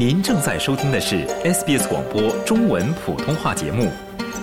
[0.00, 3.90] 您正在收听的是 SBS 广播中文普通话节目。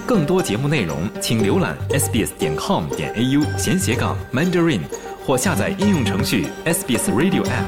[0.06, 4.82] 更多节目内容，请浏览 sbs 点 com 点 au 闲斜杠 mandarin，
[5.26, 7.66] 或下载应用程序 SBS Radio App。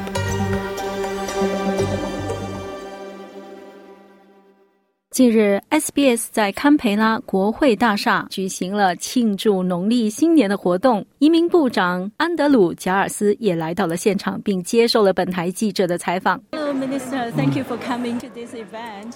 [5.09, 11.03] 近日，SBS 在堪培拉国会大厦举行了庆祝农历新年的活动。
[11.17, 16.39] 移民部长安德鲁·贾尔斯也来到了现场，并接受了本台记者的采访。
[16.79, 17.31] Minister.
[17.31, 19.13] Thank you for coming to this event.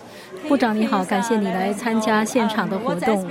[0.48, 3.26] 部长你好，感谢你来参加现场的活动。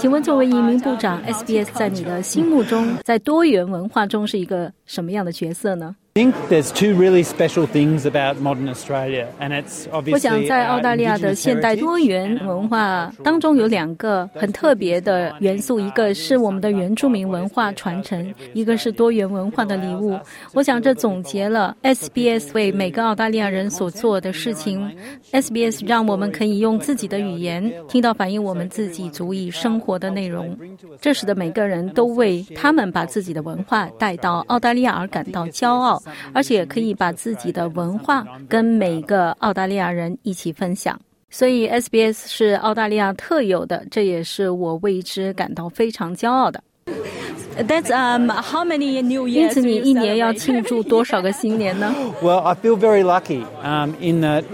[0.00, 20.16] 请问，作为一名部长，SBS 在你的心目中，在多元文化中是一个什么样的角色呢？I think there's two really special things about modern Australia, and it's 我想在澳大利亚的现代多元文化当中有两个很特别的元素，一个是我们的原住民文化传承，一个是多元文化的礼物。
[20.52, 24.88] 我想这总结了 SBS 为每个澳大利亚人所做的事情。
[25.32, 30.56] SBS 让我们可以用自己的语言听到反映我们自己足以生活的内容，
[31.00, 36.00] 这使得每个人都为他们把自己的文化带到澳大利亚而感到骄傲，
[36.33, 40.99] 而且可以把自己的文化跟每个澳大利亚人一起分享。
[41.29, 46.61] 所以 SBS 是澳大利亚特有的，这也是我为之感到非常骄傲的。
[47.57, 50.39] That's um how many New 因 Years 此，你 do you 一年要 celebrate?
[50.39, 51.93] 庆祝多少个新年呢？
[52.21, 54.43] Well, I feel very lucky um, in that.
[54.43, 54.45] uh,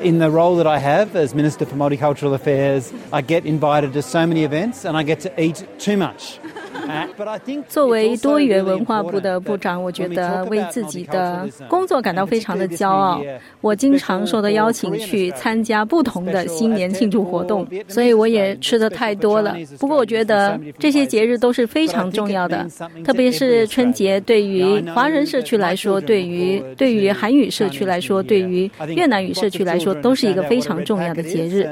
[0.00, 4.00] In the role that I have as Minister for Multicultural Affairs, I get invited to
[4.00, 6.38] so many events and I get to eat too much.
[6.83, 13.21] Uh, 作为多元文化部的部长，我觉得为自己的工作感到非常的骄傲。
[13.61, 19.55] 我经常受到邀请去参加不同的新年庆祝活动，所以我也吃的太多了。
[19.79, 22.67] 不过我觉得这些节日都是非常重要的，
[23.05, 31.65] 特别是春节，对于华人社区来说，对于对于韩语社区来说，对于越南语社区来说，都是一个非常重要的节日。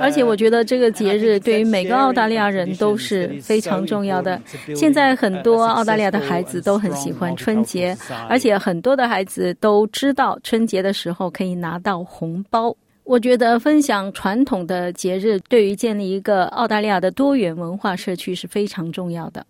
[0.00, 4.40] 而且我觉得这个节日对于每个澳大利亚人都是非常重要的。
[4.74, 7.96] 现在很多澳大利亚的孩子都很喜欢春节，
[8.28, 12.74] 而且很多的孩子都知道春节的时候可以拿到红包。
[13.04, 19.46] 我觉得分享传统的节日，对于建立一个澳大利亚的多元文化社区是非常重要的。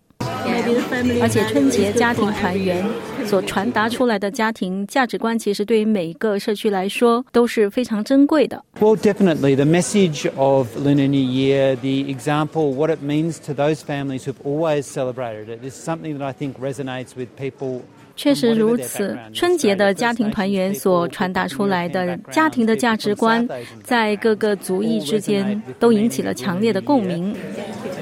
[1.21, 2.83] 而且春节家庭团圆
[3.25, 8.63] 所传达出来的家庭价值观，其实对于每一个社区来说都是非常珍贵的。
[8.79, 9.55] Well, definitely.
[9.55, 14.41] The message of Lunar New Year, the example, what it means to those families who've
[14.43, 17.81] always celebrated it, is something that I think resonates with people.
[18.15, 23.47] 确实如此，春节的家庭团圆所传达出来的家庭的价值观，
[23.83, 27.35] 在各个族裔之间都引起了强烈的共鸣。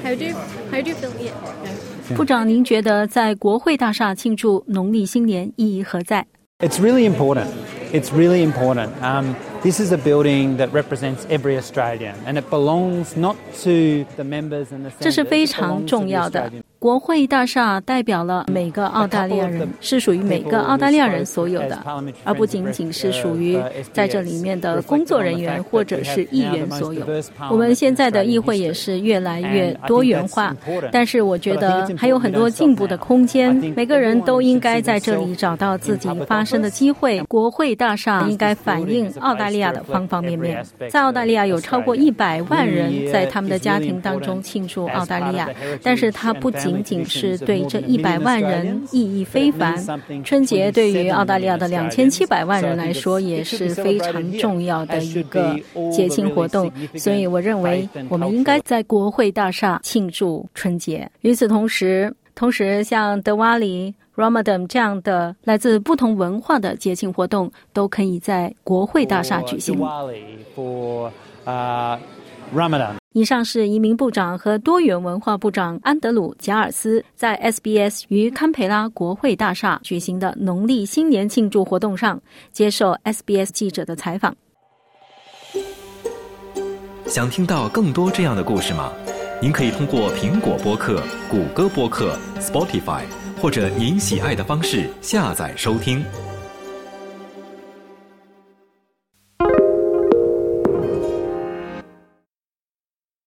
[0.03, 0.35] How do you
[0.71, 1.84] how do you feel?
[2.13, 6.25] 部长，您觉得在国会大厦庆祝农历新年意义何在
[6.59, 7.47] ？It's really important.
[7.91, 8.89] It's really important.
[9.01, 14.23] Um, this is a building that represents every Australian, and it belongs not to the
[14.23, 16.51] members and the 这是 senators, 非常重要的。
[16.85, 21.83] 国会大厦代表了每个澳大利亚人，是属于每个澳大利亚人所有的，
[22.23, 23.57] 而不仅仅是属于
[23.91, 27.03] 在这里面的工作人员或者是议员所有。
[27.49, 30.55] 我们现在的议会也是越来越多元化，
[30.91, 33.55] 但是我觉得还有很多进步的空间。
[33.75, 37.19] 每个人都应该在这里找到自己发声的机会。
[37.21, 40.63] 国会大厦应该反映澳大利亚的方方面面。
[40.91, 45.49] 在澳大利亚有超过一百万人在他们的家庭当中庆祝澳大利亚，
[45.81, 49.75] 但是它不仅仅是对这一百万人意义非凡。
[50.23, 55.59] 春节对于澳大利亚的两千七百万人来说也是非常重要的一个
[55.91, 61.09] 节庆活动，所以我认为我们应该在国会大厦庆祝春节。
[61.21, 69.79] 与此同时，同时像德瓦里、Ramadan 这样的来自不同文化的节庆活动，都可以在国会大厦举行。
[72.55, 72.95] Uh, Ramadan.
[73.13, 82.21] 以上是移民部长和多元文化部长安德鲁·贾尔斯在 SBS 于堪培拉国会大厦举行的农历新年庆祝活动上
[82.51, 84.35] 接受 SBS 记者的采访。
[87.05, 88.91] 想听到更多这样的故事吗？
[89.41, 93.03] 您可以通过苹果播客、谷歌播客、Spotify
[93.41, 96.03] 或者您喜爱的方式下载收听。